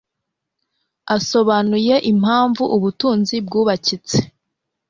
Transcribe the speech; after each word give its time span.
asobanuye 1.15 1.95
impamvu 2.11 2.63
ubutunzi 2.75 3.35
bwubakitse 3.45 4.17